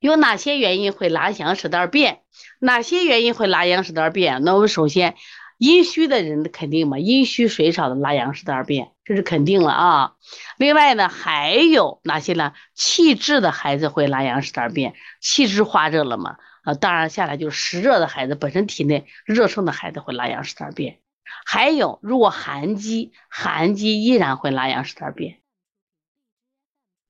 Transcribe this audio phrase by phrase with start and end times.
[0.00, 2.22] 有哪些原因会拉阳使得而变？
[2.58, 4.42] 哪些原因会拉阳使得而变？
[4.44, 5.14] 那我们首先，
[5.58, 10.12] 阴虚的人肯定嘛，阴虚水少的拉阳使得而变，这是肯定了啊。
[10.56, 12.54] 另外呢，还有哪些呢？
[12.74, 16.38] 气滞的孩子会拉阳使得而变，气滞化热了嘛？
[16.62, 21.00] 啊，当然下来就是湿热的孩子，本身体内热盛的孩子会拉阳使得而变。
[21.44, 25.40] 还有，如果寒积，寒积依然会拉阳使得而变。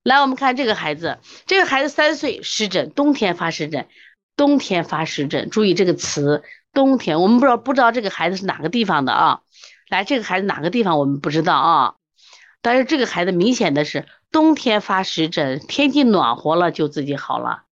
[0.03, 3.87] 来，我们看这个孩子，这个孩子三岁湿疹，冬天发湿疹，
[4.35, 9.41] 冬天发湿疹，注意这个词，冬天，我们不知道不知道这个孩子是哪个地方的啊？
[9.91, 11.95] 来，这个孩子哪个地方我们不知道啊？
[12.63, 17.65] 但是这个孩子明显的是冬天发湿疹，天气暖和了就自己好了。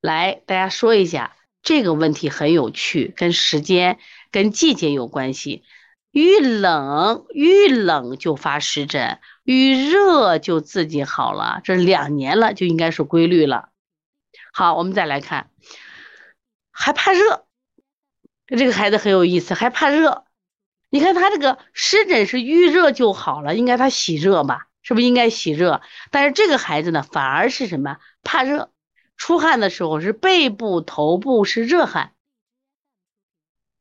[0.00, 3.98] 来，大家说一下这个问题很有趣，跟时间、
[4.32, 5.62] 跟季节有关系。
[6.10, 13.68] 遇冷遇冷就发湿疹，遇热就自己好了，这两年了就应该是规律了。
[14.52, 15.50] 好，我们再来看，
[16.70, 17.46] 还怕热，
[18.46, 20.24] 这个孩子很有意思，还怕热。
[20.88, 24.68] 你看他这个湿疹是遇热就好了，应该他喜热吧？
[24.82, 25.80] 是不是应该喜热？
[26.10, 27.98] 但是这个孩子呢，反而是什么？
[28.22, 28.70] 怕热，
[29.16, 32.12] 出汗的时候是背部、头部是热汗。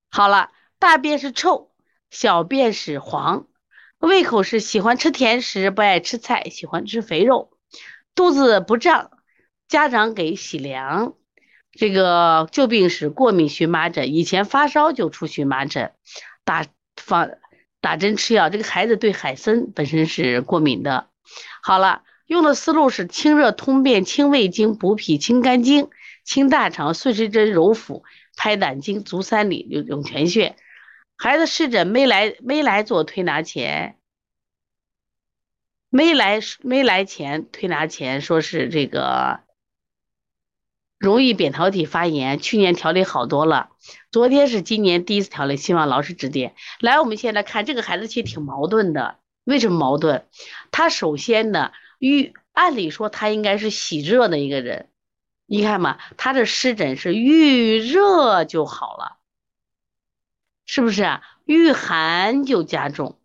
[0.10, 1.72] 好了，大便是臭。
[2.10, 3.48] 小便是黄，
[4.08, 7.52] 胃口是喜欢吃甜食，不爱吃菜，喜欢吃肥肉，
[8.16, 9.12] 肚子不胀，
[9.70, 11.14] 家长给洗凉。
[11.72, 15.94] 这个旧病史过敏荨麻疹，以前发烧就出荨麻疹，
[16.44, 16.66] 打
[16.98, 17.30] 放
[17.80, 18.50] 打针吃药。
[18.50, 21.08] 这个孩子对海参本身是过敏的。
[21.62, 25.88] 好了，用的思路是清热通便、清胃经、补脾、清肝经、
[26.26, 28.04] 清大肠、顺时针揉腹、
[28.36, 30.58] 拍胆经、足三里、涌泉穴。
[31.16, 33.98] 孩子湿疹没来没来做推拿前，
[35.90, 39.40] 没来没来前推拿前说是这个
[40.98, 43.70] 容易扁桃体发炎，去年调理好多了，
[44.12, 46.56] 昨天是今年第一次调理，希望老师指点。
[46.80, 50.26] 来，我们现在看这个孩子其实挺矛盾的，为什么矛盾？
[50.72, 54.90] 他首先呢，遇按理说他应该是喜热的一个人，
[55.46, 59.18] 你看嘛，他的湿疹是遇热就好了。
[60.66, 61.22] 是不是啊？
[61.46, 63.20] 遇寒就加重，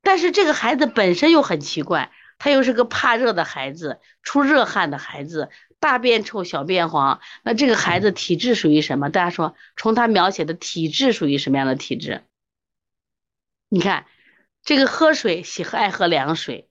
[0.00, 7.20] 但是这个孩子本身又很奇怪，他又是个怕热的孩子，出热汗的孩子，大便臭，小便黄。
[7.42, 9.10] 那这个孩子体质属于什么？
[9.10, 12.24] 大家说，从他描写的体质属于什么样的体质？
[13.68, 14.06] 你看，
[14.62, 16.70] 这个喝水喜爱喝凉水，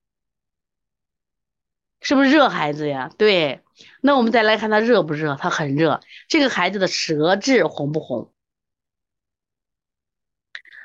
[2.01, 3.11] 是不是热孩子呀？
[3.17, 3.61] 对。
[4.01, 5.35] 那我们再来看他热不热？
[5.35, 6.01] 他很热。
[6.27, 8.32] 这个孩子的舌质红不红？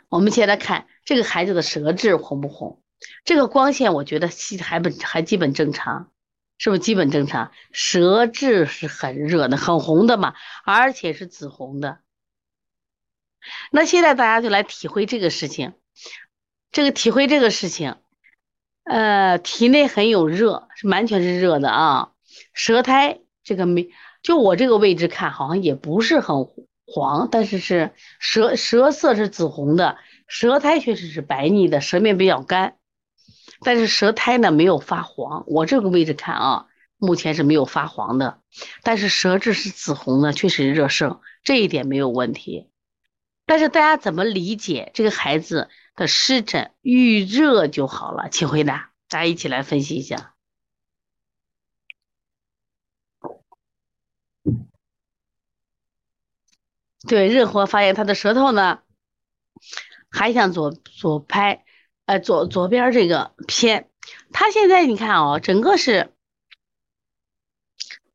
[0.08, 2.82] 我们先来看这个孩子的舌质红不红？
[3.24, 4.28] 这个光线我觉得
[4.60, 6.10] 还本还基本正常，
[6.56, 7.52] 是不是基本正常？
[7.72, 12.00] 舌质是很热的，很红的嘛，而且是紫红的。
[13.70, 15.74] 那现在大家就来体会这个事情，
[16.72, 17.96] 这个体会这个事情，
[18.84, 22.12] 呃，体内很有热，是完全是热的啊。
[22.52, 23.90] 舌苔这个没，
[24.22, 26.67] 就我这个位置看，好像也不是很红。
[26.90, 32.76] 黄，但是是舌舌色是紫红的，舌苔确实是白腻的，舌面比较干，
[33.60, 35.44] 但是舌苔呢没有发黄。
[35.46, 36.66] 我这个位置看啊，
[36.96, 38.40] 目前是没有发黄的，
[38.82, 42.70] 但是舌质是紫红的，确实热盛，这一点没有问题。
[43.44, 48.30] 但是大家怎么理解这个孩子的湿疹遇热就好了？
[48.30, 50.32] 请回答，大家一起来分析一下。
[57.06, 58.80] 对，热火发现他的舌头呢，
[60.10, 61.64] 还向左左拍，
[62.06, 63.88] 呃，左左边这个偏。
[64.32, 66.12] 他现在你看啊，整个是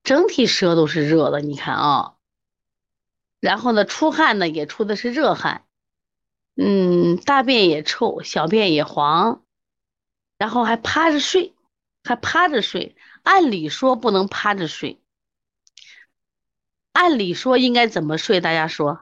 [0.04, 2.16] 整体舌都是热的，你看啊。
[3.40, 5.66] 然后呢，出汗呢也出的是热汗，
[6.56, 9.44] 嗯，大便也臭，小便也黄，
[10.38, 11.54] 然后还趴着睡，
[12.04, 12.96] 还趴着睡。
[13.22, 15.03] 按理说不能趴着睡。
[16.94, 18.40] 按理说应该怎么睡？
[18.40, 19.02] 大家说，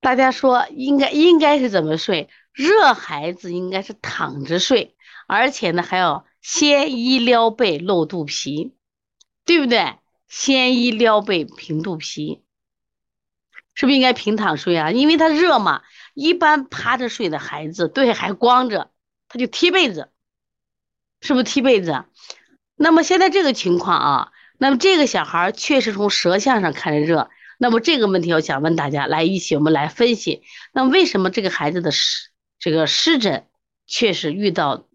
[0.00, 2.28] 大家说应该应该是怎么睡？
[2.52, 4.96] 热孩子应该是躺着睡，
[5.28, 8.74] 而且呢还要先衣撩被露肚皮，
[9.44, 9.98] 对不对？
[10.26, 12.42] 先衣撩被平肚皮，
[13.74, 14.90] 是不是应该平躺睡啊？
[14.90, 15.82] 因为他热嘛。
[16.14, 18.90] 一般趴着睡的孩子，对，还光着，
[19.28, 20.10] 他就踢被子。
[21.20, 22.04] 是不是踢被子？
[22.76, 27.30] 那么现在这个情况啊，那么这个小孩确实从舌象上看着热。
[27.58, 30.42] 那么这个问题我想问大家，来一起我们来分析。
[30.72, 33.46] 那为什么这个孩子的湿这个湿疹
[33.86, 34.86] 确实遇到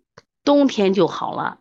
[0.43, 1.59] 冬天就好了，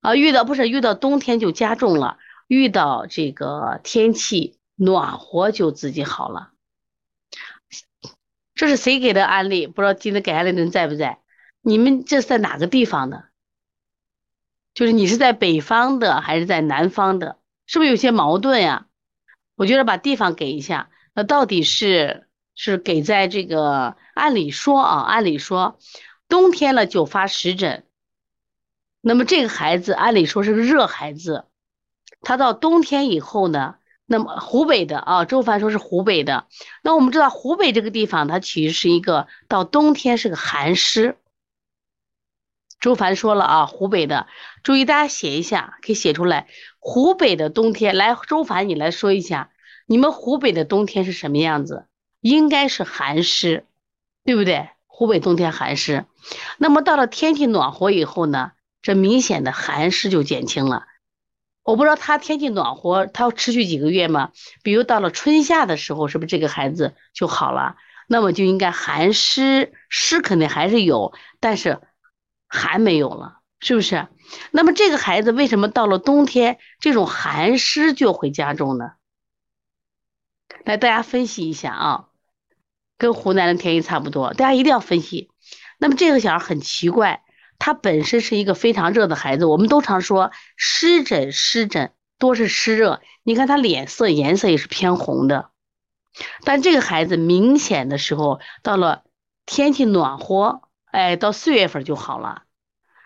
[0.00, 2.18] 啊，遇到不是遇到冬天就加重了，
[2.48, 6.50] 遇到这个天气暖和就自己好了。
[8.54, 9.68] 这是谁给的案例？
[9.68, 11.20] 不知道今天给案例的人在不在？
[11.62, 13.29] 你们这是在哪个地方的？
[14.74, 17.38] 就是你是在北方的还是在南方的？
[17.66, 18.86] 是不是有些矛盾呀？
[19.56, 23.96] 我觉得把地方给一下，那到底是是给在这个？
[24.14, 25.78] 按理说啊，按理说，
[26.28, 27.84] 冬天了就发湿疹，
[29.00, 31.46] 那么这个孩子按理说是个热孩子，
[32.20, 33.76] 他到冬天以后呢？
[34.04, 36.48] 那么湖北的啊，周凡说是湖北的。
[36.82, 41.16] 那我们知道湖北这个地方，它其实是一个到冬天是个寒湿。
[42.80, 44.26] 周凡说了啊，湖北的，
[44.62, 46.48] 注意大家写一下，可以写出来。
[46.78, 49.50] 湖北的冬天，来，周凡你来说一下，
[49.86, 51.86] 你们湖北的冬天是什么样子？
[52.20, 53.66] 应该是寒湿，
[54.24, 54.70] 对不对？
[54.86, 56.06] 湖北冬天寒湿。
[56.58, 60.84] 那么到了天气暖和以后呢，这明显的寒湿就减轻了。
[61.62, 64.32] 我不知道他天气暖和，他要持续几个月吗？
[64.62, 67.76] 比如到了春夏的时候，是不是这个孩子就好了？
[68.08, 71.80] 那么就应该寒湿，湿肯定还是有，但是
[72.50, 74.08] 寒没有了，是不是？
[74.50, 78.92] 那么这个孩子为什么到了冬天，这种寒湿就会加重呢？
[80.64, 82.08] 来，大家分析一下啊，
[82.98, 85.30] 跟湖南的天气差不多，大家一定要分析。
[85.78, 87.22] 那么这个小孩很奇怪。
[87.62, 93.02] 他本身是一个非常热的孩子，我们都常说湿疹，湿疹多是湿热。
[93.22, 95.50] 你看他脸色颜色也是偏红的，
[96.44, 99.02] 但这个孩子明显的时候到了
[99.44, 102.44] 天气暖和，哎，到四月份就好了。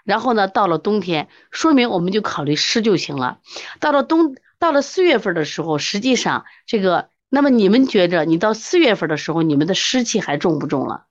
[0.05, 3.41] 然后呢，到了冬天，说明我们就考虑湿就行了。
[3.81, 11.07] 到了冬，到了四月份的时候，实际上这个，那么你们觉着你到四月份的时候，你们的湿气还重不重了？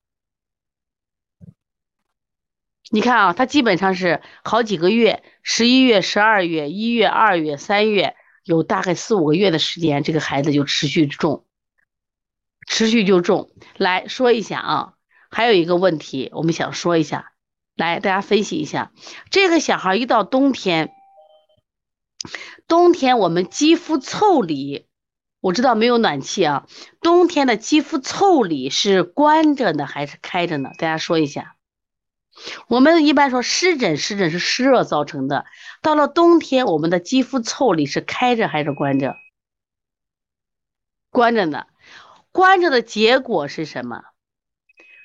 [2.92, 11.48] 你看啊，他基本上是好几个月，十一月、十二月、一月、二月、三月，有大概四五个月的时间，这个孩子就持续重，
[12.68, 13.50] 持续就重。
[13.78, 14.94] 来说一下啊，
[15.34, 17.34] 还有一个问题，我们想说一下，
[17.76, 18.92] 来大家分析一下，
[19.32, 20.94] 这个小孩一到冬天，
[22.68, 24.86] 冬天我们肌肤腠理，
[25.42, 26.68] 我知道没有暖气啊，
[27.02, 30.70] 冬天的肌肤腠理是关着呢还是开着呢？
[30.78, 31.56] 大家说一下。
[32.68, 35.46] 我们一般说湿疹，湿疹是湿热造成的。
[35.82, 39.16] 到了冬天，我们的肌肤腠理是开着还是关着？
[41.10, 41.66] 关着呢。
[42.32, 44.02] 关着的结果是什么？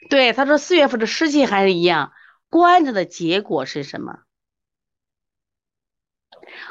[0.08, 2.12] 对，他说四月份的湿气还是一样。
[2.50, 4.20] 关着的结果是什么？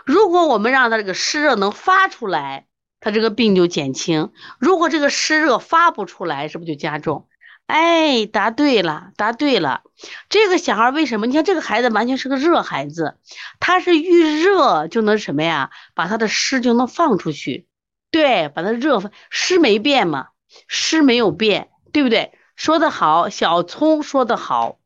[0.05, 2.65] 如果我们让他这个湿热能发出来，
[2.99, 7.27] 他这个病就减轻；如果这个湿热发不出来，是不是就加重？
[7.67, 9.83] 哎，答对了，答对了。
[10.29, 11.27] 这个小孩为什么？
[11.27, 13.17] 你看这个孩子完全是个热孩子，
[13.59, 15.69] 他是遇热就能什么呀？
[15.93, 17.67] 把他的湿就能放出去。
[18.09, 20.29] 对，把他热湿没变嘛，
[20.67, 22.31] 湿没有变，对不对？
[22.57, 24.79] 说的好，小聪说的好，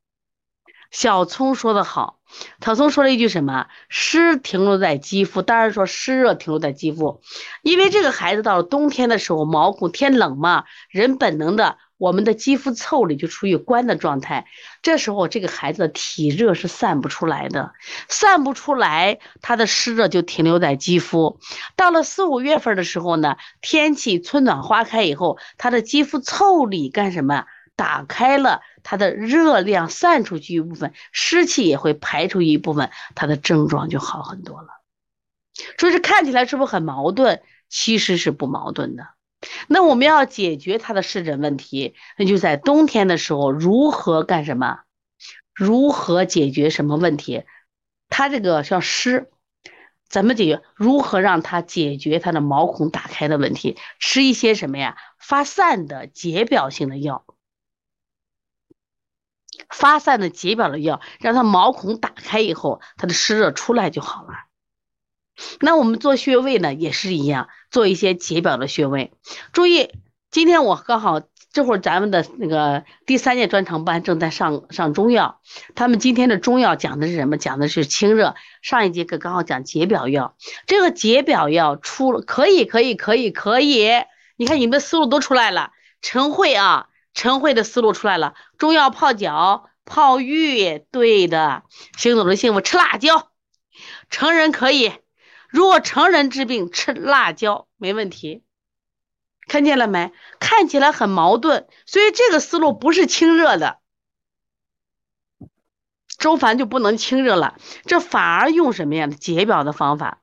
[0.91, 2.19] 小聪说的好。
[2.61, 3.67] 小聪说了一句什么？
[3.87, 7.21] 湿停留在肌肤，当然说湿热停留在肌肤，
[7.61, 11.77] 因为这个孩子到了冬天的时候，毛孔天冷嘛，人本能的。
[11.97, 14.47] 我们的肌肤腠理就处于关的状态，
[14.81, 17.73] 这时候这个孩子的体热是散不出来的，
[18.09, 21.39] 散不出来，他的湿热就停留在肌肤。
[21.75, 27.45] 到了四五月份的时候呢，天气春暖花开以后，他的肌肤腠理干什么？
[27.75, 34.67] 打开了，它的热量散出去一部分，湿气也会排出一部分，它的症状就好很多了。
[35.77, 37.41] 说是看起来是不是很矛盾？
[37.69, 39.07] 其实是不矛盾的。
[39.67, 44.81] 那我们要解决它的湿疹问题，那就在冬天的时候如何干什么？
[45.53, 47.43] 如何解决什么问题？
[48.09, 49.29] 它这个叫湿，
[50.07, 50.61] 怎么解决？
[50.75, 53.77] 如何让它解决它的毛孔打开的问题？
[53.99, 54.97] 吃一些什么呀？
[55.17, 57.25] 发散的解表性的药，
[59.71, 64.29] 发散的解表的药，让他毛孔打开以后，他的湿热出来就好了。
[65.59, 69.11] 那我们做穴位呢，也是一样，做一些解表的穴位。
[69.53, 69.89] 注意，
[70.29, 75.41] 今天我刚好这会儿咱们的那个第三届专场班正在上上中药，
[75.73, 77.37] 他们今天的中药讲的是什么？
[77.37, 78.35] 讲的是清热。
[78.61, 80.35] 上一节课刚好讲解表药，
[80.67, 83.89] 这个解表药出了，可以，可以，可以，可以。
[84.37, 91.63] 你看你们的思路都出来了，陈慧啊，陈慧的思路出来了，中药泡脚、泡浴，对的。
[91.97, 93.31] 行走的幸福吃辣椒，
[94.09, 94.93] 成人可以。
[95.49, 98.43] 如果成人治病吃辣椒没问题，
[99.47, 100.13] 看见了没？
[100.39, 103.79] 看起来很矛盾，所以这个思路不是清热的，
[106.17, 109.07] 周凡就不能清热了，这反而用什么呀？
[109.07, 110.20] 解表的方法，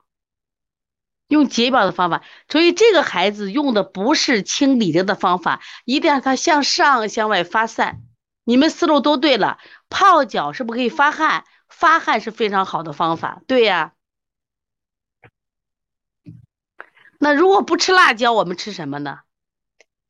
[1.29, 2.21] 用解表的方法。
[2.49, 8.01] 所以这个孩子用的不是清里热的方法，一定让他向上向外发散。
[8.43, 9.57] 你们思路都对了，
[9.89, 11.45] 泡脚是不是可以发汗？
[11.69, 13.93] 发汗是非常好的方法，对呀。
[17.19, 19.19] 那如果不吃辣椒，我们吃什么呢？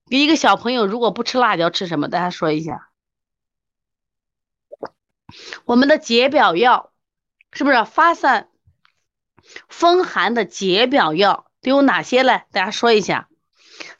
[0.10, 2.08] 给一个小朋友，如果不吃辣椒，吃什么？
[2.08, 2.90] 大家说一下。
[5.66, 6.92] 我们的解表药
[7.52, 8.49] 是不是发散
[9.68, 12.44] 风寒的解表药都有哪些嘞？
[12.51, 13.27] 大家说一下。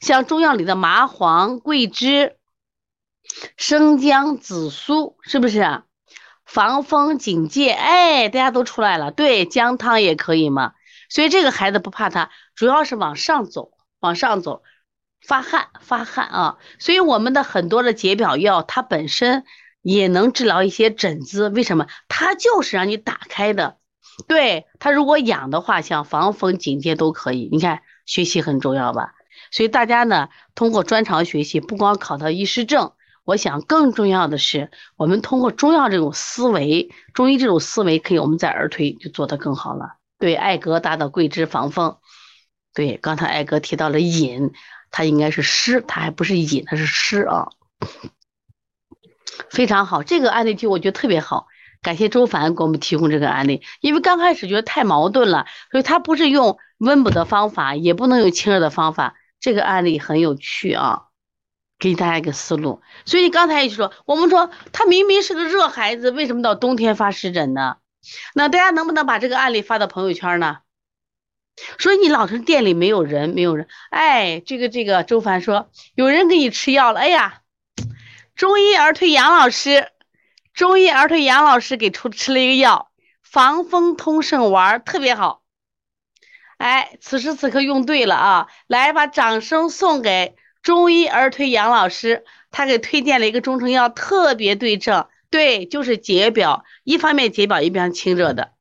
[0.00, 2.36] 像中药里的麻黄、桂枝、
[3.56, 5.82] 生姜、紫苏，是不是？
[6.44, 9.10] 防风警戒，哎，大家都出来了。
[9.10, 10.72] 对，姜汤也可以嘛。
[11.08, 14.62] 所以这个孩子不怕它，主要是往上走，往上走，
[15.26, 16.58] 发汗，发汗啊！
[16.78, 19.44] 所以我们的很多的解表药，它本身
[19.82, 21.48] 也能治疗一些疹子。
[21.48, 21.86] 为什么？
[22.08, 23.78] 它就是让你打开的。
[24.28, 27.48] 对它如果痒的话，像防风警戒都可以。
[27.50, 29.14] 你看，学习很重要吧？
[29.50, 32.92] 所以大家呢，通过专长学习，不光考到医师证，
[33.24, 39.96] 我想更重要的是，我们通过中药这种思维，中医这种思维，可以我们在儿推就做得更好了。
[40.18, 41.96] 对，艾格达的桂枝防风。
[42.74, 44.52] 对，刚才艾格提到了饮，
[44.90, 47.48] 它应该是湿，它还不是饮，它是湿啊。
[49.48, 51.46] 非常好，这个案例题我觉得特别好，
[51.82, 53.62] 感谢周凡给我们提供这个案例。
[53.80, 59.16] 因为刚开始觉得太矛盾了，所以他不是用温补的方法，也不能用清热的方法。
[59.40, 61.04] 这个案例很有趣啊，
[61.78, 62.82] 给大家一个思路。
[63.06, 67.76] 所以刚才也说，我们说他明明是个热孩子，为什么到冬天发湿疹呢？
[68.34, 70.58] 那大家能不能把这个案例发到朋友圈呢？
[71.78, 73.68] 所以你老是店里没有人，没有人。
[73.90, 77.00] 哎，这个这个周凡说有人给你吃药了。
[77.00, 77.40] 哎呀，
[78.34, 79.88] 中医儿推杨老师，
[80.52, 82.90] 中医儿推杨老师给出吃了一个药，
[83.22, 85.42] 防风通圣丸，特别好。
[86.58, 88.48] 哎，此时此刻用对了啊！
[88.66, 95.08] 来，把掌声送给中医儿推杨老师，他给推荐了一个中成药，特别对症。
[95.30, 98.52] 对，就是解表，一方面解表，一边清热的。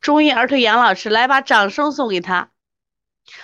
[0.00, 2.50] 中医儿推杨老师，来把掌声送给他。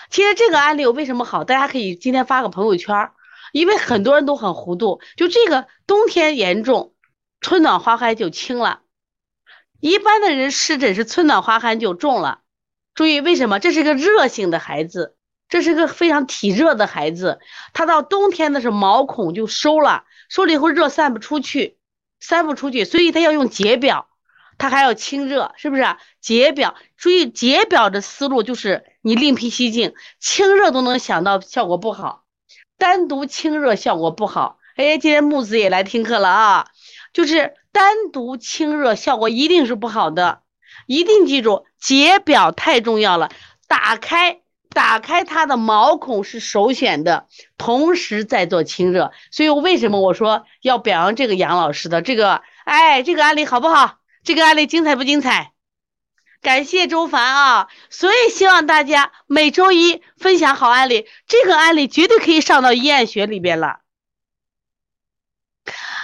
[0.09, 1.45] 其实这个案例为什么好？
[1.45, 3.11] 大家可以今天发个朋友圈，
[3.55, 5.01] 因为很多人都很糊涂。
[5.17, 6.93] 就这个冬天严重，
[7.41, 8.81] 春暖花开就轻了。
[9.79, 12.41] 一般的人湿疹是春暖花开就重了。
[12.95, 13.61] 注意为什么？
[13.61, 15.15] 这是个热性的孩子，
[15.49, 17.39] 这是个非常体热的孩子，
[17.73, 20.03] 他到冬天的时候毛孔就收了。
[20.29, 21.79] 收了以后热散不出去，
[22.19, 24.09] 散不出去，所以他要用解表，
[24.59, 25.87] 他还要清热，是不是？
[26.21, 32.24] 解表，注意解表的思路就是你另辟蹊径，清热都能想到效果不好，
[32.79, 34.59] 单独清热效果不好。
[34.77, 36.67] 哎，今天木子也来听课了啊，
[37.13, 40.41] 就是单独清热效果一定是不好的，
[40.87, 43.31] 一定记住解表太重要了，
[43.69, 44.41] 打开。
[44.71, 53.99] 打开它的毛孔是首选的，同时在做清热，所以为什么我说要表扬这个杨老师的这个，哎，这个案例好不好？
[54.25, 55.53] 这个案例精彩不精彩？
[56.45, 57.69] 感谢周凡啊！
[57.89, 63.81] 所以希望大家每周一分享好案例，这个案例绝对可以上到医案学里边了。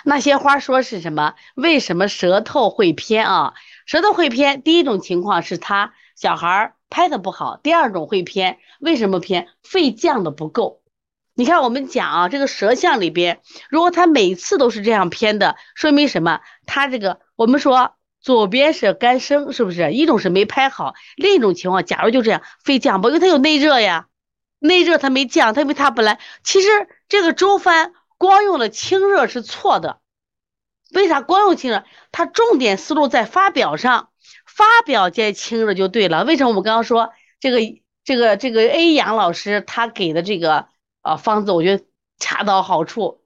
[0.02, 1.34] 那些花说是什么？
[1.54, 3.52] 为什么舌头会偏啊？
[3.84, 6.74] 舌头会偏，第一种情况是他小孩。
[6.88, 9.46] 拍的不好，第二种会偏，为什么偏？
[9.62, 10.80] 肺降的不够。
[11.34, 16.40] 你看我们讲啊，这个舌象里边，如果他每次都是这样偏的，说明什么？
[16.64, 19.92] 他这个我们说左边是干生，是不是？
[19.92, 24.06] 一种是没拍好，另一种情况，假如就这样肺降不，因为它有内热呀，
[24.58, 26.68] 内热它没降，它因为它本来其实
[27.08, 30.00] 这个周帆光用了清热是错的，
[30.92, 31.84] 为啥光用清热？
[32.12, 34.08] 它重点思路在发表上。
[34.46, 37.60] 发表见清热就对了，为什么我们刚刚说这个
[38.04, 40.66] 这个这个 A 杨老师他给的这个
[41.02, 41.84] 呃方子，我觉得
[42.18, 43.22] 恰到好处，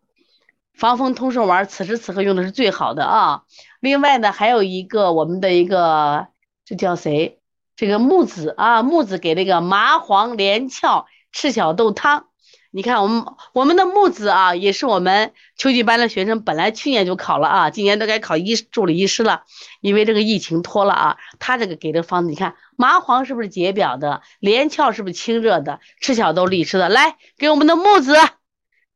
[0.74, 3.42] 防风通圣丸此时此刻用的是最好的啊。
[3.84, 6.28] 另外呢，还有一个我们的一个
[6.64, 7.38] 这叫谁？
[7.76, 12.28] 这个木子啊，木子给那个麻黄连翘赤小豆汤。
[12.70, 19.42] 你看，我们我们的木子啊，也是我们秋季班的学生，本来去年就考了啊，今年都该考医助理医师了，
[19.82, 21.16] 因为这个疫情拖了啊。
[21.38, 24.22] 他这个给的方子，你看麻黄是不是解表的？
[24.40, 25.80] 连翘是不是清热的？
[26.00, 26.88] 赤小豆利湿的。
[26.88, 28.16] 来，给我们的木子，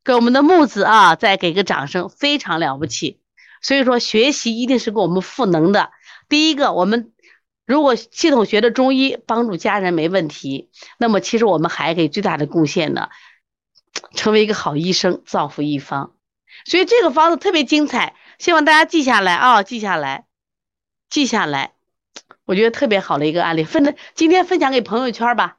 [0.03, 3.19] 给我们的木子啊，再给个掌声，非常了不起。
[3.61, 5.91] 所以说，学习一定是给我们赋能的。
[6.27, 7.13] 第一个，我们
[7.65, 13.09] 如果系统学的中医帮助家人没问题，那么其实我们还给最大的贡献呢。
[14.13, 16.13] 成为一个好医生，造福一方，
[16.65, 18.15] 所以这个方子特别精彩。
[18.37, 20.25] 希望大家记下来啊，记下来，
[21.09, 21.73] 记下来。
[22.45, 25.57] 我觉得特别好的一个案例，分的今天分享给朋友圈吧。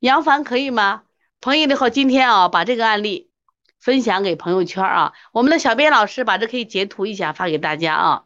[0.00, 1.02] 杨凡可以吗？
[1.40, 3.29] 朋友的话，今天啊，把这个案例
[3.80, 5.12] 分享给朋友圈啊。
[5.32, 8.24] 我们的小编老师把这可以截图一下发给大家啊。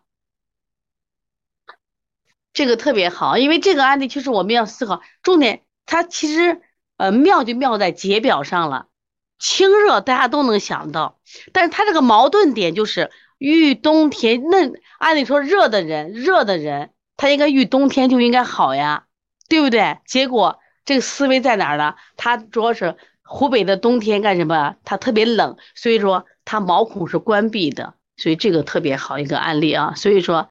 [2.53, 6.63] 这个特别好，因为这个案例就是我们要思考重点，它其实
[6.97, 8.87] 呃妙就妙在解表上了。
[9.37, 11.19] 清热大家都能想到，
[11.53, 19.07] 但是它这个矛盾点就是遇冬天，那按理说热的人，热的人他应该遇冬天就应该好呀，
[19.49, 19.99] 对不对？
[20.07, 21.97] 结果这个思维在哪儿呢？
[22.17, 22.97] 他主要是
[23.27, 24.77] 湖北的冬天干什么？
[24.85, 29.95] 它特别冷，所以说它毛孔是关闭的，所以这个特别好一个案例啊。
[29.97, 30.43] 所以说